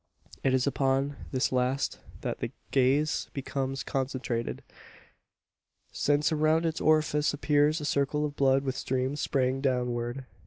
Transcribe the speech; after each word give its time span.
It 0.43 0.55
is 0.55 0.65
upon 0.65 1.15
this 1.31 1.51
last 1.51 1.99
that 2.21 2.39
the 2.39 2.51
gaze 2.71 3.29
becomes 3.33 3.83
concentrated: 3.83 4.63
since 5.91 6.31
around 6.31 6.65
its 6.65 6.81
orifice 6.81 7.35
appears 7.35 7.79
a 7.79 7.85
circle 7.85 8.25
of 8.25 8.35
blood 8.35 8.63
with 8.63 8.75
streams 8.75 9.21
straying 9.21 9.61
downward. 9.61 10.25